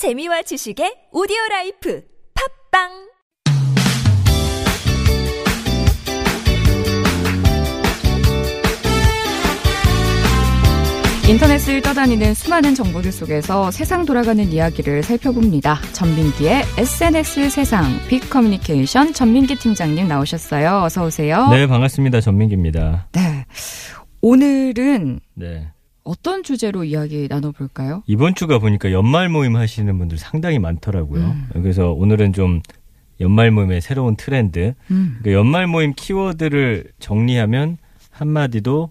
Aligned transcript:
재미와 0.00 0.40
지식의 0.40 1.08
오디오 1.12 1.36
라이프 1.50 2.02
팟빵 2.72 2.88
인터넷을 11.28 11.82
떠다니는 11.82 12.32
수많은 12.32 12.74
정보들 12.74 13.12
속에서 13.12 13.70
세상 13.70 14.06
돌아가는 14.06 14.42
이야기를 14.42 15.02
살펴봅니다. 15.02 15.78
전민기의 15.92 16.62
SNS 16.78 17.50
세상 17.50 17.84
빅 18.08 18.30
커뮤니케이션 18.30 19.12
전민기 19.12 19.56
팀장님 19.56 20.08
나오셨어요. 20.08 20.84
어서 20.84 21.04
오세요. 21.04 21.46
네, 21.50 21.66
반갑습니다. 21.66 22.22
전민기입니다. 22.22 23.08
네. 23.12 23.44
오늘은 24.22 25.20
네. 25.34 25.70
어떤 26.02 26.42
주제로 26.42 26.84
이야기 26.84 27.26
나눠볼까요? 27.28 28.02
이번 28.06 28.34
주가 28.34 28.58
보니까 28.58 28.92
연말 28.92 29.28
모임 29.28 29.56
하시는 29.56 29.96
분들 29.98 30.18
상당히 30.18 30.58
많더라고요. 30.58 31.22
음. 31.22 31.48
그래서 31.52 31.92
오늘은 31.92 32.32
좀 32.32 32.60
연말 33.20 33.50
모임의 33.50 33.80
새로운 33.80 34.16
트렌드, 34.16 34.74
음. 34.90 35.18
그러니까 35.20 35.32
연말 35.32 35.66
모임 35.66 35.92
키워드를 35.94 36.92
정리하면 36.98 37.76
한마디도 38.10 38.90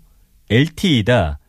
LTE다. 0.49 1.39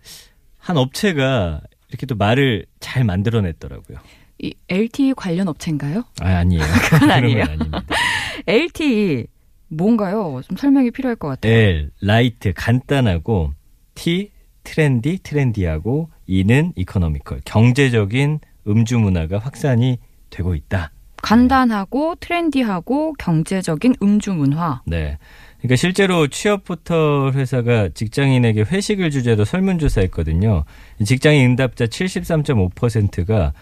한 0.59 0.77
업체가 0.77 1.61
이렇게 1.89 2.07
또 2.07 2.15
말을 2.15 2.67
잘 2.81 3.05
만들어냈더라고요. 3.05 3.99
이 4.43 4.55
LTE 4.69 5.15
관련 5.15 5.49
업체인가요? 5.49 6.05
아, 6.21 6.29
아니에요. 6.37 6.63
그건 6.91 7.11
아니에요. 7.11 7.45
건 7.45 7.51
아닙니다. 7.51 7.83
LTE 8.47 9.27
뭔가요? 9.69 10.41
좀 10.47 10.57
설명이 10.57 10.91
필요할 10.91 11.17
것 11.17 11.29
같아요. 11.29 11.53
L, 11.53 11.91
light, 12.01 12.53
간단하고 12.55 13.53
T, 13.95 14.31
trendy, 14.65 15.21
trendy하고 15.23 16.11
E는 16.27 16.73
economical, 16.77 17.41
경제적인 17.45 18.41
음주 18.67 18.99
문화가 18.99 19.39
확산이 19.39 19.99
되고 20.31 20.55
있다. 20.55 20.93
간단하고 21.23 22.15
trendy하고 22.19 23.15
경제적인 23.15 23.97
음주 24.03 24.33
문화. 24.33 24.81
네. 24.87 25.19
그러니까 25.59 25.77
실제로 25.77 26.27
취업 26.29 26.65
포털 26.65 27.33
회사가 27.35 27.91
직장인에게 27.91 28.63
회식을 28.63 29.11
주제로 29.11 29.45
설문조사했거든요. 29.45 30.65
직장인 31.05 31.51
응답자 31.51 31.87
73.5%가 31.87 33.53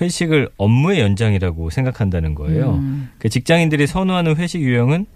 회식을 0.00 0.50
업무의 0.58 1.00
연장이라고 1.00 1.70
생각한다는 1.70 2.34
거예요. 2.34 2.74
음. 2.74 3.10
그 3.18 3.30
직장인들이 3.30 3.86
선호하는 3.86 4.36
회식 4.36 4.60
유형은 4.60 5.06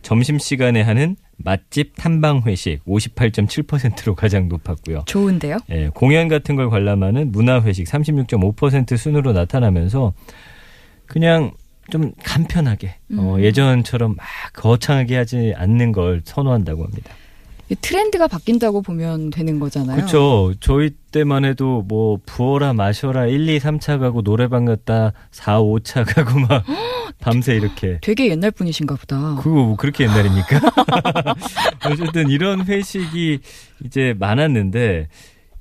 점심시간에 0.00 0.80
하는 0.80 1.16
맛집 1.44 1.96
탐방 1.96 2.42
회식 2.46 2.84
58.7%로 2.84 4.14
가장 4.14 4.48
높았고요. 4.48 5.04
좋은데요? 5.06 5.58
예, 5.70 5.88
공연 5.88 6.28
같은 6.28 6.56
걸 6.56 6.70
관람하는 6.70 7.32
문화 7.32 7.62
회식 7.62 7.86
36.5% 7.86 8.96
순으로 8.96 9.32
나타나면서 9.32 10.12
그냥 11.06 11.52
좀 11.90 12.12
간편하게 12.22 12.96
어, 13.16 13.36
음. 13.36 13.40
예전처럼 13.40 14.14
막 14.16 14.26
거창하게 14.52 15.16
하지 15.16 15.54
않는 15.56 15.92
걸 15.92 16.22
선호한다고 16.24 16.84
합니다. 16.84 17.12
이 17.70 17.76
트렌드가 17.80 18.26
바뀐다고 18.26 18.82
보면 18.82 19.30
되는 19.30 19.60
거잖아요. 19.60 19.96
그렇죠. 19.96 20.52
저희 20.58 20.90
때만 21.12 21.44
해도 21.44 21.84
뭐 21.86 22.18
부어라 22.26 22.72
마셔라 22.72 23.26
1, 23.26 23.48
2, 23.48 23.60
3차 23.60 24.00
가고 24.00 24.22
노래방 24.22 24.64
갔다 24.64 25.12
4, 25.30 25.60
5차 25.60 26.04
가고 26.14 26.40
막 26.40 26.64
밤새 27.20 27.54
이렇게 27.54 27.98
되게 28.02 28.28
옛날 28.28 28.50
분이신가 28.50 28.96
보다. 28.96 29.36
그거 29.36 29.50
뭐 29.50 29.76
그렇게 29.76 30.04
옛날입니까? 30.04 30.60
어쨌든 31.86 32.28
이런 32.28 32.66
회식이 32.66 33.38
이제 33.84 34.14
많았는데 34.18 35.06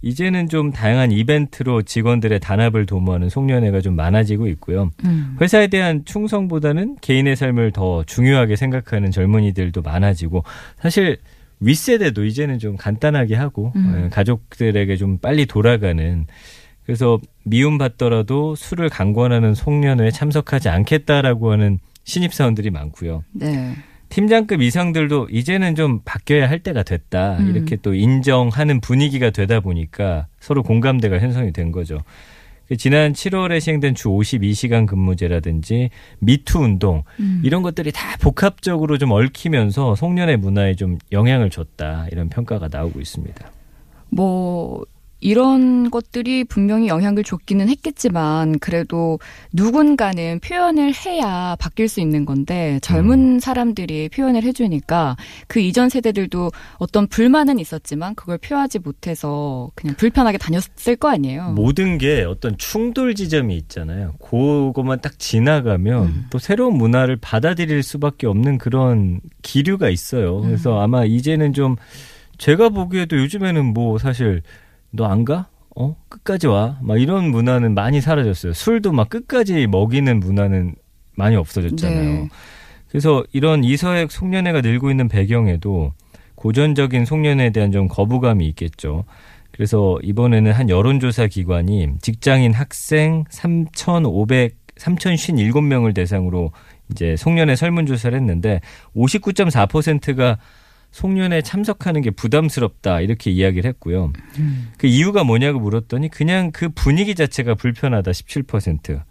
이제는 0.02 0.48
좀 0.50 0.72
다양한 0.72 1.12
이벤트로 1.12 1.84
직원들의 1.84 2.40
단합을 2.40 2.86
도모하는 2.88 3.30
송년회가 3.30 3.82
좀 3.82 3.96
많아지고 3.96 4.48
있고요. 4.48 4.90
음. 5.04 5.38
회사에 5.42 5.68
대한 5.68 6.06
충성보다는 6.06 6.98
개인의 7.02 7.36
삶을 7.36 7.72
더 7.72 8.04
중요하게 8.06 8.56
생각하는 8.56 9.12
젊은이들도 9.12 9.82
많아지고 9.82 10.44
사실 10.82 11.18
윗세대도 11.60 12.25
이제는 12.25 12.59
좀 12.59 12.78
간단하게 12.78 13.36
하고 13.36 13.74
음. 13.75 14.03
예, 14.06 14.09
가족들에게 14.09 14.96
좀 14.97 15.18
빨리 15.18 15.46
돌아가는 15.46 16.25
그래서 16.86 17.20
미움 17.44 17.78
받더라도 17.78 18.56
술을 18.56 18.90
강권하는 18.90 19.53
송년회에 19.53 20.12
참석하지 20.12 20.69
않겠다라고 20.69 21.52
하는 21.52 21.80
신입사원들이 22.03 22.72
많고요. 22.72 23.24
네. 23.34 23.75
팀장급 24.09 24.62
이상들도 24.62 25.28
이제는 25.31 25.75
좀 25.75 26.02
바뀌어야 26.03 26.50
할 26.50 26.59
때가 26.59 26.81
됐다. 26.81 27.38
음. 27.38 27.50
이렇게 27.50 27.75
또 27.75 27.94
인정하는 27.94 28.81
분위기가 28.81 29.30
되다 29.30 29.59
보니까 29.59 30.25
서로 30.40 30.64
공감대가 30.64 31.19
형성이 31.19 31.53
된 31.53 31.72
거죠. 31.72 32.00
그 32.69 32.78
지난 32.78 33.13
7월에 33.13 33.59
시행된 33.59 33.96
주 33.96 34.09
52시간 34.09 34.85
근무제라든지 34.85 35.90
미투 36.19 36.59
운동 36.59 37.03
음. 37.19 37.41
이런 37.44 37.63
것들이 37.63 37.91
다 37.91 38.16
복합적으로 38.22 39.00
좀 39.00 39.12
얽히면서 39.12 39.96
송년회 39.96 40.35
문화에 40.35 40.75
좀 40.75 41.00
영향을 41.12 41.50
줬다. 41.50 42.06
이런 42.12 42.30
평가가 42.30 42.68
나오고 42.72 43.02
있습니다. 43.02 43.52
뭐 44.12 44.85
이런 45.19 45.91
것들이 45.91 46.44
분명히 46.44 46.88
영향을 46.88 47.24
줬기는 47.24 47.68
했겠지만 47.69 48.59
그래도 48.59 49.19
누군가는 49.53 50.40
표현을 50.40 50.94
해야 51.06 51.56
바뀔 51.59 51.88
수 51.88 52.00
있는 52.00 52.25
건데 52.25 52.80
젊은 52.81 53.40
사람들이 53.40 54.09
표현을 54.09 54.44
해주니까 54.44 55.18
그 55.47 55.59
이전 55.59 55.90
세대들도 55.90 56.52
어떤 56.78 57.07
불만은 57.07 57.59
있었지만 57.59 58.16
그걸 58.16 58.38
표하지 58.38 58.80
못해서 58.80 59.72
그냥 59.75 59.96
불편하게 59.97 60.38
다녔을 60.38 60.96
거 61.00 61.09
아니에요. 61.09 61.51
모든 61.51 61.97
게 61.97 62.24
어떤 62.24 62.57
충돌 62.57 63.16
지점이 63.16 63.56
있잖아요. 63.57 64.13
그거만 64.19 65.01
딱 65.01 65.19
지나가면 65.19 66.03
음. 66.03 66.25
또 66.30 66.40
새로운 66.40 66.78
문화를 66.78 67.18
받아들일 67.18 67.84
수밖에 67.84 68.28
없는 68.28 68.57
그런 68.57 69.19
기류가 69.41 69.90
있어요. 69.90 70.41
그래서 70.41 70.80
아마 70.80 71.06
이제는 71.06 71.53
좀 71.53 71.75
제가 72.38 72.69
보기에도 72.69 73.18
요즘에는 73.18 73.66
뭐 73.74 73.97
사실 73.97 74.41
너 74.91 75.05
안 75.05 75.25
가? 75.25 75.47
어? 75.75 75.95
끝까지 76.09 76.47
와. 76.47 76.77
막 76.81 77.00
이런 77.00 77.29
문화는 77.31 77.73
많이 77.73 78.01
사라졌어요. 78.01 78.53
술도 78.53 78.91
막 78.91 79.09
끝까지 79.09 79.67
먹이는 79.67 80.19
문화는 80.19 80.75
많이 81.16 81.35
없어졌잖아요. 81.35 82.03
네. 82.03 82.29
그래서 82.89 83.23
이런 83.31 83.63
이서액 83.63 84.11
송년회가 84.11 84.61
늘고 84.61 84.89
있는 84.89 85.07
배경에도 85.07 85.94
고전적인 86.35 87.05
송년회에 87.05 87.51
대한 87.51 87.72
좀 87.72 87.88
거부감이 87.88 88.47
있겠죠. 88.50 89.05
그래서 89.51 90.00
이번에는 90.03 90.51
한 90.53 90.69
여론조사 90.69 91.27
기관이 91.27 91.89
직장인 92.01 92.53
학생 92.53 93.25
3,500, 93.29 94.56
3,057명을 94.77 95.94
대상으로 95.94 96.51
이제 96.91 97.16
송년회 97.17 97.56
설문조사를 97.56 98.17
했는데 98.17 98.61
59.4%가 98.95 100.38
송년회 100.91 101.41
참석하는 101.44 102.01
게 102.01 102.11
부담스럽다 102.11 103.01
이렇게 103.01 103.31
이야기를 103.31 103.67
했고요. 103.69 104.11
그 104.77 104.88
이유가 104.88 105.23
뭐냐고 105.23 105.59
물었더니 105.59 106.09
그냥 106.09 106.51
그 106.51 106.69
분위기 106.69 107.16
자체가 107.16 107.55
불편하다 107.55 108.11
17%, 108.11 109.03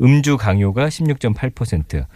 음주 0.00 0.36
강요가 0.36 0.88
16.8%, 0.88 2.06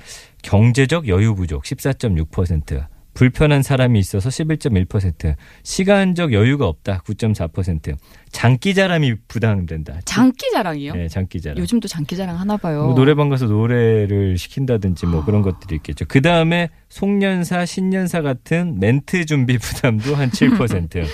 경제적 0.42 1.08
여유 1.08 1.34
부족 1.34 1.64
14.6%, 1.64 2.86
불편한 3.16 3.62
사람이 3.62 3.98
있어서 3.98 4.28
11.1%, 4.28 5.34
시간적 5.62 6.34
여유가 6.34 6.68
없다 6.68 6.98
9.4%, 6.98 7.96
장기 8.30 8.74
자랑이 8.74 9.14
부담된다. 9.26 10.00
장기 10.04 10.50
자랑이요? 10.52 10.92
네, 10.92 11.08
장기 11.08 11.40
자랑. 11.40 11.56
요즘도 11.56 11.88
장기 11.88 12.14
자랑 12.14 12.38
하나 12.38 12.58
봐요. 12.58 12.84
뭐 12.84 12.94
노래방 12.94 13.30
가서 13.30 13.46
노래를 13.46 14.36
시킨다든지 14.36 15.06
뭐 15.06 15.24
그런 15.24 15.40
것들이 15.40 15.76
있겠죠. 15.76 16.04
그 16.06 16.20
다음에 16.20 16.68
송년사, 16.90 17.64
신년사 17.64 18.20
같은 18.20 18.78
멘트 18.78 19.24
준비 19.24 19.56
부담도 19.58 20.14
한 20.14 20.30
7%. 20.30 21.06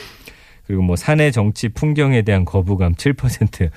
그리고 0.67 0.83
뭐 0.83 0.97
사내 0.97 1.31
정치 1.31 1.69
풍경에 1.69 2.23
대한 2.23 2.45
거부감 2.45 2.95
7%. 2.97 3.71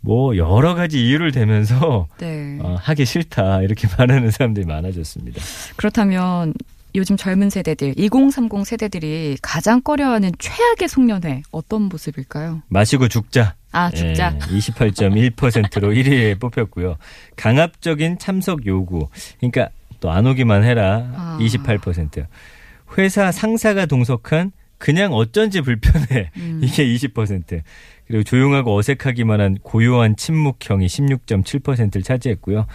뭐 0.00 0.36
여러 0.36 0.76
가지 0.76 1.04
이유를 1.04 1.32
대면서 1.32 2.06
네. 2.18 2.58
어, 2.60 2.76
하기 2.78 3.04
싫다 3.04 3.62
이렇게 3.62 3.88
말하는 3.98 4.30
사람들이 4.30 4.64
많아졌습니다. 4.66 5.42
그렇다면 5.74 6.54
요즘 6.96 7.16
젊은 7.16 7.50
세대들, 7.50 7.94
2030 7.96 8.66
세대들이 8.66 9.36
가장 9.42 9.80
꺼려하는 9.82 10.32
최악의 10.38 10.88
송년회 10.88 11.42
어떤 11.52 11.82
모습일까요? 11.82 12.62
마시고 12.68 13.08
죽자. 13.08 13.54
아, 13.72 13.90
죽자. 13.90 14.34
예, 14.34 14.58
28.1%로 14.58 15.92
1위에 15.92 16.38
뽑혔고요. 16.40 16.96
강압적인 17.36 18.18
참석 18.18 18.66
요구. 18.66 19.08
그러니까 19.38 19.68
또 20.00 20.10
안 20.10 20.26
오기만 20.26 20.64
해라. 20.64 21.10
아. 21.14 21.38
28%. 21.40 22.26
회사 22.98 23.30
상사가 23.32 23.84
동석한 23.86 24.52
그냥 24.78 25.12
어쩐지 25.12 25.60
불편해. 25.60 26.30
음. 26.36 26.60
이게 26.64 26.84
20%. 26.86 27.62
그리고 28.06 28.22
조용하고 28.22 28.76
어색하기만 28.76 29.40
한 29.40 29.58
고요한 29.62 30.14
침묵형이 30.14 30.86
16.7%를 30.86 32.02
차지했고요. 32.02 32.66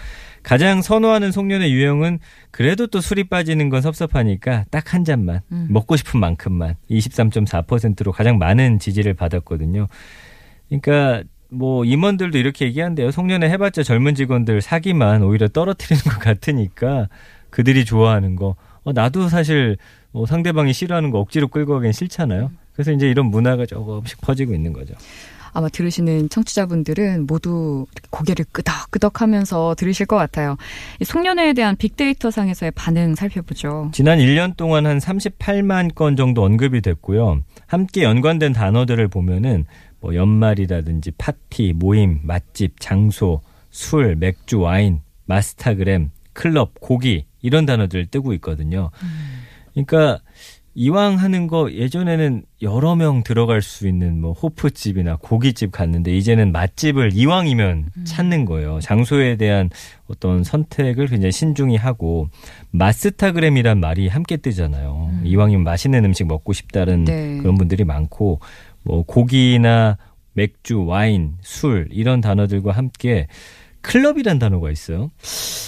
가장 0.43 0.81
선호하는 0.81 1.31
송년회 1.31 1.69
유형은 1.71 2.19
그래도 2.49 2.87
또 2.87 2.99
술이 2.99 3.25
빠지는 3.25 3.69
건 3.69 3.81
섭섭하니까 3.81 4.65
딱 4.71 4.93
한 4.93 5.05
잔만 5.05 5.39
음. 5.53 5.67
먹고 5.69 5.95
싶은 5.95 6.19
만큼만 6.19 6.75
23.4%로 6.89 8.11
가장 8.11 8.37
많은 8.39 8.79
지지를 8.79 9.13
받았거든요. 9.13 9.87
그러니까 10.67 11.23
뭐 11.49 11.85
임원들도 11.85 12.37
이렇게 12.37 12.65
얘기한대요. 12.65 13.11
송년회 13.11 13.49
해봤자 13.49 13.83
젊은 13.83 14.15
직원들 14.15 14.61
사기만 14.61 15.23
오히려 15.23 15.47
떨어뜨리는 15.47 16.01
것 16.03 16.19
같으니까 16.19 17.07
그들이 17.49 17.85
좋아하는 17.85 18.35
거. 18.35 18.55
어, 18.83 18.93
나도 18.93 19.29
사실 19.29 19.77
뭐 20.11 20.25
상대방이 20.25 20.73
싫어하는 20.73 21.11
거 21.11 21.19
억지로 21.19 21.47
끌고 21.47 21.73
가긴 21.73 21.91
싫잖아요. 21.91 22.51
그래서 22.73 22.91
이제 22.91 23.09
이런 23.09 23.27
문화가 23.27 23.65
조금씩 23.65 24.21
퍼지고 24.21 24.53
있는 24.53 24.73
거죠. 24.73 24.93
아마 25.53 25.67
들으시는 25.67 26.29
청취자분들은 26.29 27.27
모두 27.27 27.85
고개를 28.09 28.45
끄덕끄덕 28.51 29.21
하면서 29.21 29.75
들으실 29.77 30.05
것 30.05 30.15
같아요. 30.15 30.55
이 30.99 31.03
송년회에 31.05 31.53
대한 31.53 31.75
빅데이터 31.75 32.31
상에서의 32.31 32.71
반응 32.71 33.15
살펴보죠. 33.15 33.91
지난 33.93 34.19
1년 34.19 34.55
동안 34.55 34.85
한 34.85 34.97
38만 34.97 35.93
건 35.93 36.15
정도 36.15 36.43
언급이 36.43 36.81
됐고요. 36.81 37.41
함께 37.67 38.03
연관된 38.03 38.53
단어들을 38.53 39.07
보면은 39.09 39.65
뭐 39.99 40.15
연말이라든지 40.15 41.11
파티, 41.17 41.73
모임, 41.73 42.19
맛집, 42.23 42.79
장소, 42.79 43.41
술, 43.69 44.15
맥주, 44.15 44.61
와인, 44.61 45.01
마스타그램, 45.25 46.11
클럽, 46.33 46.79
고기 46.79 47.25
이런 47.41 47.65
단어들 47.65 48.07
뜨고 48.07 48.33
있거든요. 48.35 48.89
그러니까 49.73 50.19
이왕 50.73 51.15
하는 51.15 51.47
거 51.47 51.69
예전에는 51.71 52.43
여러 52.61 52.95
명 52.95 53.23
들어갈 53.23 53.61
수 53.61 53.87
있는 53.87 54.21
뭐 54.21 54.31
호프집이나 54.31 55.17
고깃집 55.17 55.71
갔는데 55.71 56.15
이제는 56.15 56.53
맛집을 56.53 57.11
이왕이면 57.13 57.89
찾는 58.05 58.45
거예요. 58.45 58.79
장소에 58.79 59.35
대한 59.35 59.69
어떤 60.07 60.45
선택을 60.45 61.07
굉장히 61.07 61.33
신중히 61.33 61.75
하고 61.75 62.29
마스타그램이란 62.71 63.81
말이 63.81 64.07
함께 64.07 64.37
뜨잖아요. 64.37 65.09
음. 65.11 65.21
이왕이면 65.25 65.63
맛있는 65.65 66.05
음식 66.05 66.25
먹고 66.25 66.53
싶다는 66.53 67.03
네. 67.03 67.37
그런 67.39 67.55
분들이 67.55 67.83
많고 67.83 68.39
뭐 68.83 69.03
고기나 69.03 69.97
맥주, 70.33 70.85
와인, 70.85 71.33
술 71.41 71.89
이런 71.91 72.21
단어들과 72.21 72.71
함께 72.71 73.27
클럽이란 73.81 74.39
단어가 74.39 74.71
있어요. 74.71 75.11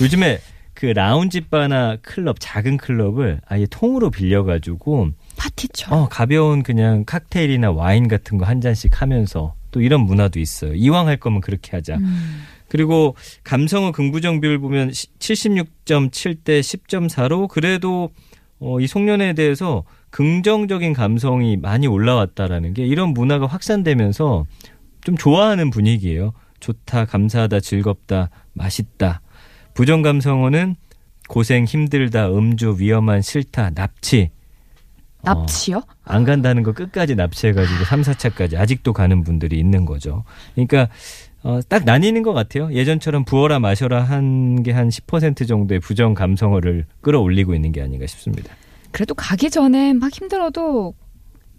요즘에 0.02 0.40
그 0.74 0.88
라운지 0.88 1.42
바나 1.42 1.98
클럽 2.02 2.38
작은 2.40 2.78
클럽을 2.78 3.42
아예 3.48 3.66
통으로 3.70 4.10
빌려가지고 4.10 5.10
파티처럼. 5.38 6.00
어 6.00 6.08
가벼운 6.10 6.64
그냥 6.64 7.04
칵테일이나 7.06 7.72
와인 7.72 8.08
같은 8.08 8.38
거 8.38 8.46
한 8.46 8.60
잔씩 8.62 9.02
하면서 9.02 9.56
또 9.72 9.82
이런 9.82 10.02
문화도 10.02 10.40
있어요. 10.40 10.74
이왕 10.76 11.08
할 11.08 11.18
거면 11.18 11.42
그렇게 11.42 11.72
하자. 11.72 11.96
음. 11.98 12.44
그리고 12.68 13.16
감성어 13.44 13.92
긍부정 13.92 14.42
비율 14.42 14.60
보면 14.60 14.90
76.7 14.90 16.44
대 16.44 16.60
10.4로 16.60 17.48
그래도 17.48 18.10
어, 18.60 18.80
이 18.80 18.88
송년회에 18.88 19.34
대해서 19.34 19.84
긍정적인 20.10 20.94
감성이 20.94 21.58
많이 21.58 21.88
올라왔다라는 21.88 22.74
게 22.74 22.86
이런 22.86 23.10
문화가 23.10 23.46
확산되면서 23.46 24.46
좀 25.02 25.18
좋아하는 25.18 25.70
분위기예요. 25.70 26.34
좋다, 26.60 27.06
감사하다, 27.06 27.60
즐겁다, 27.60 28.30
맛있다. 28.54 29.22
부정 29.74 30.02
감성어는 30.02 30.76
고생, 31.28 31.66
힘들다, 31.66 32.30
음주, 32.30 32.76
위험한, 32.80 33.22
싫다, 33.22 33.72
납치. 33.72 34.32
어, 35.22 35.34
납치요? 35.34 35.82
안 36.04 36.26
간다는 36.26 36.64
거 36.64 36.74
끝까지 36.74 37.16
납치해가지고 37.16 37.86
3, 37.86 38.02
4차까지 38.02 38.58
아직도 38.58 38.92
가는 38.94 39.24
분들이 39.24 39.58
있는 39.58 39.86
거죠. 39.86 40.26
그러니까 40.54 40.90
어, 41.44 41.60
딱 41.68 41.86
나뉘는 41.86 42.24
것 42.24 42.34
같아요. 42.34 42.72
예전처럼 42.74 43.24
부어라 43.26 43.60
마셔라 43.60 44.04
한 44.04 44.64
게 44.64 44.72
한 44.72 44.90
10% 44.90 45.48
정도의 45.48 45.80
부정 45.80 46.14
감성어를 46.14 46.86
끌어올리고 47.02 47.54
있는 47.56 47.72
게 47.72 47.82
아닌가 47.82 48.06
싶습니다. 48.08 48.54
그래도 48.92 49.14
가기 49.16 49.50
전에 49.50 49.94
막 49.94 50.12
힘들어도 50.14 50.94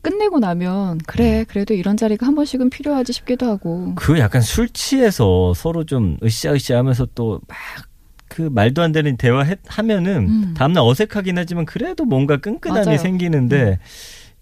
끝내고 0.03 0.39
나면 0.39 0.99
그래 1.07 1.45
그래도 1.49 1.73
이런 1.75 1.97
자리가 1.97 2.27
한 2.27 2.35
번씩은 2.35 2.69
필요하지 2.71 3.13
싶기도 3.15 3.47
하고 3.47 3.95
그 3.97 4.19
약간 4.19 4.43
술 4.43 4.69
취해서 4.69 5.53
서로 5.55 5.85
좀 5.85 6.19
으쌰으쌰 6.23 6.77
하면서 6.77 7.07
또 7.15 7.41
막 7.49 7.57
그 8.29 8.43
말도 8.43 8.83
안 8.83 8.93
되는 8.93 9.17
대화 9.17 9.45
하면은 9.69 10.29
음. 10.29 10.55
다음날 10.57 10.83
어색하긴 10.85 11.39
하지만 11.39 11.65
그래도 11.67 12.05
뭔가 12.05 12.37
끈끈함이 12.39 12.85
맞아요. 12.87 12.99
음. 12.99 13.03
생기는데 13.03 13.79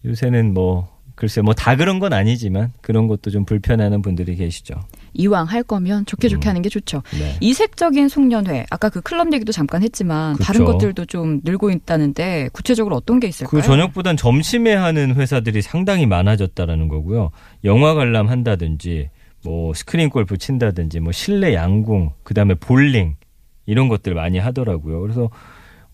요새는 0.05 0.55
뭐 0.55 0.90
글쎄 1.14 1.43
뭐 1.43 1.52
다 1.55 1.76
그런 1.76 1.99
건 1.99 2.12
아니지만 2.14 2.73
그런 2.81 3.06
것도 3.06 3.31
좀 3.31 3.44
불편해하는 3.44 4.02
분들이 4.02 4.34
계시죠. 4.34 4.75
이왕 5.12 5.46
할 5.46 5.62
거면 5.62 6.06
좋게 6.06 6.29
좋게 6.29 6.49
음. 6.49 6.50
하는 6.50 6.62
게 6.62 6.69
좋죠. 6.70 7.02
네. 7.12 7.37
이색적인 7.40 8.08
송년회 8.08 8.67
아까 8.70 8.88
그 8.88 9.00
클럽 9.02 9.32
얘기도 9.32 9.52
잠깐 9.52 9.82
했지만 9.82 10.32
그쵸. 10.35 10.44
다른 10.44 10.64
것들도 10.64 11.05
좀 11.05 11.40
늘고 11.44 11.70
있다는데 11.70 12.49
구체적으로 12.52 12.96
어떤 12.96 13.20
게 13.20 13.28
있을까요? 13.28 13.61
그 13.61 13.67
저녁보단 13.67 14.17
점심에 14.17 14.75
하는 14.75 15.14
회사들이 15.14 15.61
상당히 15.61 16.06
많아졌다라는 16.06 16.88
거고요. 16.88 17.31
영화 17.64 17.94
관람 17.94 18.28
한다든지 18.28 19.11
뭐 19.44 19.75
스크린 19.75 20.08
골프 20.08 20.38
친다든지 20.38 21.00
뭐 21.00 21.12
실내 21.12 21.55
양궁 21.55 22.11
그다음에 22.23 22.55
볼링 22.55 23.17
이런 23.67 23.88
것들 23.88 24.14
많이 24.14 24.38
하더라고요. 24.38 25.00
그래서 25.00 25.31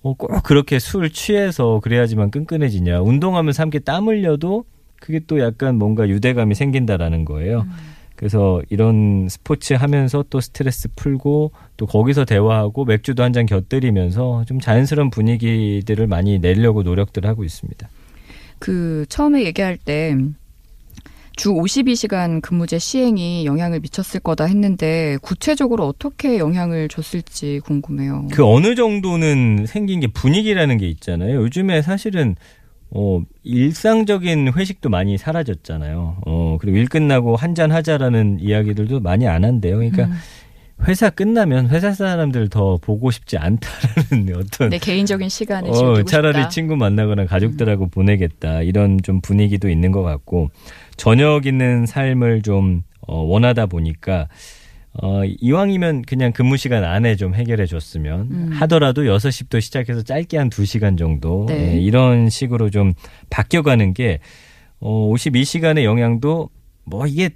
어, 0.03 0.15
꼭 0.15 0.43
그렇게 0.45 0.79
술 0.79 1.11
취해서 1.11 1.81
그래야지만 1.83 2.31
끈끈해지냐. 2.31 3.01
운동하면서 3.01 3.63
함께 3.63 3.79
땀 3.79 4.07
흘려도 4.09 4.65
그게 5.01 5.21
또 5.27 5.41
약간 5.41 5.77
뭔가 5.77 6.09
유대감이 6.09 6.55
생긴다라는 6.55 7.25
거예요. 7.25 7.67
그래서 8.17 8.61
이런 8.69 9.29
스포츠 9.29 9.75
하면서 9.75 10.25
또 10.29 10.41
스트레스 10.41 10.89
풀고 10.97 11.53
또 11.77 11.87
거기서 11.87 12.25
대화하고 12.25 12.85
맥주도 12.85 13.23
한 13.23 13.33
잔 13.33 13.47
곁들이면서 13.47 14.45
좀 14.47 14.59
자연스러운 14.59 15.11
분위기들을 15.11 16.07
많이 16.09 16.41
내려고 16.41 16.83
노력들을 16.83 17.29
하고 17.29 17.45
있습니다. 17.45 17.89
그 18.59 19.07
처음에 19.09 19.45
얘기할 19.45 19.77
때 19.77 20.17
주 21.39 21.51
52시간 21.51 22.43
근무제 22.43 22.81
시행이 22.81 23.47
영향을 23.47 23.79
미쳤을 23.79 24.19
거다 24.19 24.47
했는데 24.47 25.17
구체적으로 25.23 25.87
어떻게 25.87 26.37
영향을 26.37 26.89
줬을지 26.89 27.61
궁금해요. 27.65 28.27
그 28.33 28.45
어느 28.45 28.75
정도는 28.75 29.67
생긴 29.67 30.01
게 30.01 30.09
분위기라는 30.09 30.79
게 30.79 30.89
있잖아요. 30.89 31.37
요즘에 31.43 31.81
사실은 31.83 32.35
어 32.91 33.23
일상적인 33.45 34.53
회식도 34.57 34.89
많이 34.91 35.17
사라졌잖아요. 35.17 36.17
어 36.27 36.59
그리고 36.61 36.77
일 36.77 36.89
끝나고 36.89 37.37
한잔 37.37 37.71
하자라는 37.71 38.39
이야기들도 38.41 38.99
많이 38.99 39.29
안 39.29 39.45
한대요. 39.45 39.77
그러니까 39.77 40.07
음. 40.07 40.15
회사 40.87 41.11
끝나면 41.11 41.69
회사 41.69 41.93
사람들 41.93 42.49
더 42.49 42.79
보고 42.79 43.11
싶지 43.11 43.37
않다라는 43.37 44.35
어떤 44.39 44.71
내 44.71 44.79
개인적인 44.79 45.29
시간을 45.29 45.71
어, 45.71 46.03
차라리 46.05 46.39
싶다. 46.39 46.49
친구 46.49 46.77
만나거나 46.77 47.27
가족들하고 47.27 47.89
보내겠다 47.89 48.63
이런 48.63 49.01
좀 49.03 49.21
분위기도 49.21 49.69
있는 49.69 49.93
것 49.93 50.03
같고 50.03 50.51
저녁 50.99 51.47
있는 51.47 51.87
삶을 51.87 52.43
좀 52.43 52.83
어, 53.07 53.23
원하다 53.23 53.67
보니까 53.67 54.29
어, 55.01 55.23
이왕이면 55.25 56.03
그냥 56.03 56.33
근무 56.33 56.57
시간 56.57 56.85
안에 56.85 57.17
좀 57.17 57.35
해결해 57.35 57.67
줬으면 57.67 58.21
음. 58.31 58.51
하더라도 58.53 59.05
6시부터 59.05 59.61
시작해서 59.61 60.03
짧게 60.03 60.37
한 60.37 60.51
2시간 60.51 60.99
정도 60.99 61.47
네. 61.49 61.75
예, 61.75 61.79
이런 61.79 62.29
식으로 62.29 62.69
좀 62.69 62.93
바뀌어가는 63.31 63.95
게 63.95 64.19
어, 64.81 65.09
52시간의 65.15 65.85
영향도 65.85 66.51
뭐 66.85 67.07
이게 67.07 67.31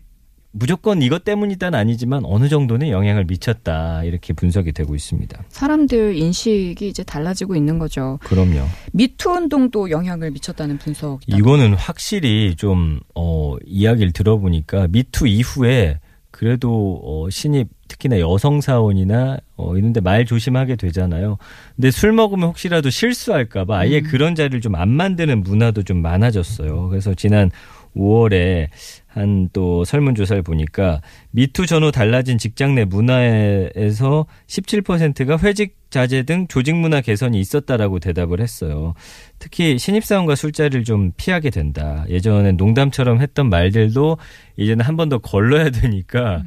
무조건 0.53 1.01
이것 1.03 1.25
때문이다는 1.25 1.79
아니지만 1.79 2.23
어느 2.25 2.49
정도는 2.49 2.91
영향을 2.91 3.25
미쳤다 3.25 4.05
이렇게 4.05 4.33
분석이 4.35 4.73
되고 4.73 4.95
있습니다. 4.95 5.43
사람들 5.49 6.17
인식이 6.17 6.87
이제 6.89 7.03
달라지고 7.03 7.57
있는 7.57 7.79
거죠. 7.79 8.19
그럼요. 8.23 8.67
미투 8.93 9.31
운동도 9.31 9.91
영향을 9.91 10.31
미쳤다는 10.31 10.79
분석. 10.79 11.21
이거는 11.27 11.75
확실히 11.75 12.55
좀, 12.57 13.01
어, 13.15 13.57
이야기를 13.65 14.13
들어보니까 14.13 14.89
미투 14.91 15.27
이후에 15.27 16.01
그래도, 16.31 17.01
어, 17.05 17.31
신입, 17.31 17.69
특히나 17.89 18.19
여성 18.21 18.61
사원이나, 18.63 19.37
어, 19.57 19.77
이런데 19.77 20.01
말 20.01 20.25
조심하게 20.25 20.77
되잖아요. 20.77 21.37
근데 21.77 21.91
술 21.91 22.13
먹으면 22.13 22.49
혹시라도 22.49 22.89
실수할까봐 22.91 23.77
아예 23.79 23.99
음. 23.99 24.03
그런 24.05 24.35
자리를 24.35 24.61
좀 24.63 24.75
안 24.75 24.89
만드는 24.89 25.43
문화도 25.43 25.83
좀 25.83 26.01
많아졌어요. 26.01 26.89
그래서 26.89 27.13
지난 27.15 27.51
5월에 27.97 28.69
한 29.07 29.51
또 29.53 29.85
설문조사를 29.85 30.43
보니까 30.43 31.03
미투 31.33 31.67
전후 31.67 31.93
달라진 31.93 32.39
직장 32.39 32.75
내 32.75 32.85
문화에서 32.87 34.27
17%가 34.47 35.39
회직 35.39 35.77
자제 35.91 36.23
등 36.23 36.47
조직 36.49 36.75
문화 36.77 37.03
개선이 37.03 37.39
있었다라고 37.39 37.99
대답을 37.99 38.41
했어요. 38.41 38.95
특히 39.39 39.79
신입사원과 39.79 40.37
술자리를 40.37 40.85
좀 40.85 41.13
피하게 41.19 41.51
된다. 41.51 42.07
예전엔 42.09 42.57
농담처럼 42.57 43.21
했던 43.21 43.51
말들도 43.51 44.17
이제는 44.57 44.85
한 44.85 44.97
번 44.97 45.11
더 45.11 45.19
걸러야 45.19 45.69
되니까 45.71 46.43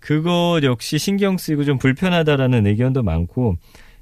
그거 0.00 0.60
역시 0.62 0.98
신경 0.98 1.36
쓰이고 1.36 1.64
좀 1.64 1.76
불편하다라는 1.78 2.66
의견도 2.66 3.02
많고 3.02 3.56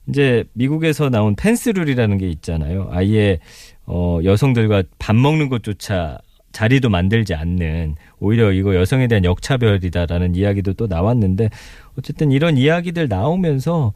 이제 0.09 0.45
미국에서 0.53 1.11
나온 1.11 1.35
펜스룰이라는 1.35 2.19
게 2.19 2.29
있잖아요. 2.29 2.89
아예 2.93 3.41
어 3.87 4.21
여성들과 4.23 4.85
밥 5.01 5.17
먹는 5.17 5.49
것조차 5.49 6.19
자리도 6.57 6.89
만들지 6.89 7.35
않는 7.35 7.97
오히려 8.19 8.51
이거 8.51 8.75
여성에 8.75 9.09
대한 9.09 9.27
역차별이다라는 9.27 10.35
이야기도 10.35 10.73
또 10.73 10.87
나왔는데 10.87 11.51
어쨌든 11.99 12.33
이런 12.33 12.57
이야기들 12.57 13.09
나오면서 13.09 13.93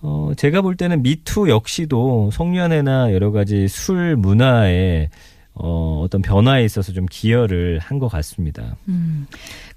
어 0.00 0.32
제가 0.34 0.62
볼 0.62 0.76
때는 0.76 1.02
미투 1.02 1.50
역시도 1.50 2.30
송년회나 2.32 3.12
여러 3.12 3.32
가지 3.32 3.68
술 3.68 4.16
문화에 4.16 5.10
어, 5.54 6.00
어떤 6.04 6.22
변화에 6.22 6.64
있어서 6.64 6.92
좀 6.92 7.06
기여를 7.10 7.78
한 7.80 7.98
것 7.98 8.08
같습니다. 8.08 8.76
음, 8.88 9.26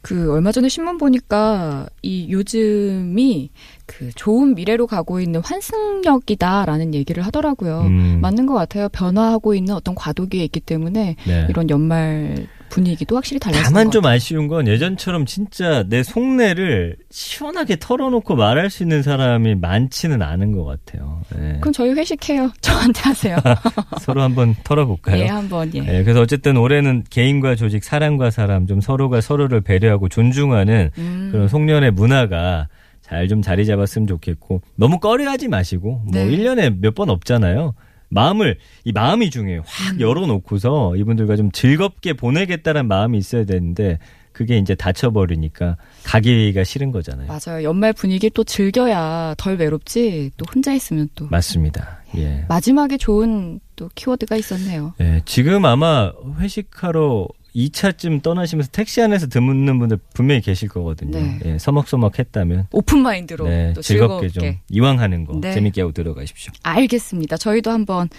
그 0.02 0.32
얼마 0.32 0.52
전에 0.54 0.70
신문 0.70 0.98
보니까 0.98 1.88
이 2.02 2.32
요즘이 2.32 3.50
그 3.86 4.10
좋은 4.16 4.56
미래로 4.56 4.88
가고 4.88 5.20
있는 5.20 5.42
환승역이다라는 5.44 6.94
얘기를 6.94 7.26
하더라고요. 7.26 7.82
음, 7.82 8.20
맞는 8.22 8.46
것 8.46 8.54
같아요. 8.54 8.88
변화하고 8.90 9.56
있는 9.56 9.74
어떤 9.76 9.94
과도기에 9.96 10.44
있기 10.46 10.60
때문에 10.62 11.16
네. 11.28 11.48
이런 11.50 11.70
연말 11.70 12.48
분위기도 12.74 13.16
확실히 13.16 13.40
달라지는 13.40 13.64
다만 13.66 13.86
것 13.86 13.92
좀. 13.92 14.06
아쉬운 14.06 14.48
건 14.48 14.68
예전처럼 14.68 15.26
진짜 15.26 15.84
내 15.88 16.02
속내를 16.04 16.98
시원하게 17.12 17.78
털어놓고 17.80 18.36
말할 18.36 18.70
수 18.70 18.84
있는 18.84 19.04
사람이 19.04 19.56
많지는 19.56 20.22
않은 20.22 20.52
것 20.54 20.64
같아요. 20.66 21.22
예. 21.38 21.58
그럼 21.62 21.72
저희 21.74 21.92
회식해요. 21.92 22.52
저한테 22.62 23.02
하세요. 23.02 23.38
서로 24.02 24.22
한번 24.24 24.56
털어볼까요? 24.64 25.18
예, 25.22 25.28
한번 25.28 25.72
예. 25.76 25.80
예, 25.80 26.04
그래서 26.04 26.22
어쨌든 26.22 26.58
올해는 26.58 27.04
개인과 27.10 27.56
조직, 27.56 27.84
사람과 27.84 28.32
사람 28.32 28.66
좀 28.68 28.82
서로가 28.82 29.22
서로를 29.22 29.62
배려하고 29.62 30.10
존중하는 30.10 30.90
음. 30.98 31.30
그런 31.32 31.48
송년회 31.48 31.92
문화가 31.92 32.68
잘 33.02 33.28
좀 33.28 33.42
자리 33.44 33.66
잡았으면 33.66 34.08
좋겠고 34.08 34.62
너무 34.76 35.00
꺼려하지 35.00 35.48
마시고 35.48 36.02
뭐 36.06 36.12
네. 36.12 36.26
1년에 36.26 36.80
몇 36.80 36.96
번 36.96 37.10
없잖아요. 37.12 37.74
마음을 38.14 38.58
이 38.84 38.92
마음이 38.92 39.30
중요해요. 39.30 39.64
확 39.66 39.94
음. 39.96 40.00
열어놓고서 40.00 40.96
이분들과 40.96 41.36
좀 41.36 41.52
즐겁게 41.52 42.14
보내겠다는 42.14 42.88
마음이 42.88 43.18
있어야 43.18 43.46
되는데 43.46 44.00
그게 44.32 44.58
이제 44.58 44.74
닫혀버리니까 44.76 45.78
가기가 46.04 46.64
싫은 46.64 46.92
거잖아요. 46.92 47.28
맞아요. 47.28 47.64
연말 47.64 47.94
분위기 47.94 48.30
또 48.32 48.44
즐겨야 48.44 49.36
덜 49.38 49.58
외롭지. 49.58 50.32
또 50.38 50.46
혼자 50.54 50.74
있으면 50.74 51.08
또 51.16 51.28
맞습니다. 51.28 52.02
예. 52.18 52.46
마지막에 52.50 52.98
좋은 52.98 53.60
또 53.76 53.90
키워드가 53.96 54.36
있었네요. 54.36 54.94
예, 55.02 55.22
지금 55.26 55.66
아마 55.66 56.12
회식하러 56.40 57.28
2차쯤 57.56 58.22
떠나시면서 58.22 58.72
택시 58.72 59.02
안에서 59.02 59.28
듣는 59.28 59.80
분들 59.80 60.00
분명히 60.14 60.42
계실 60.42 60.70
거거든요. 60.70 61.20
네. 61.20 61.40
예, 61.46 61.58
서먹서먹 61.58 62.18
했다면 62.20 62.68
오픈 62.72 63.00
마인드로 63.00 63.48
네, 63.48 63.74
또 63.74 63.82
즐겁게 63.82 64.30
즐겁게. 64.30 64.52
좀 64.54 64.60
이왕 64.70 65.00
하는 65.00 65.26
거 65.26 65.38
네. 65.40 65.54
재밌게 65.54 65.82
하고 65.82 65.92
들어가십시오. 65.92 66.52
알겠습니다. 66.64 67.38
저희도 67.38 67.72
한번 67.72 68.10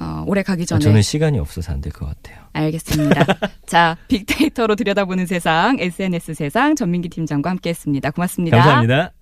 어, 0.00 0.24
올해 0.26 0.42
가기 0.42 0.62
아, 0.62 0.66
전에 0.66 0.80
저는 0.80 1.02
시간이 1.02 1.38
없어서 1.38 1.72
안 1.72 1.80
될 1.80 1.92
것 1.92 2.06
같아요. 2.06 2.38
알겠습니다. 2.52 3.24
자, 3.66 3.96
빅데이터로 4.08 4.74
들여다보는 4.76 5.26
세상, 5.26 5.78
SNS 5.78 6.34
세상 6.34 6.74
전민기 6.74 7.08
팀장과 7.08 7.50
함께했습니다. 7.50 8.10
고맙습니다. 8.12 8.56
감사합니다. 8.56 9.12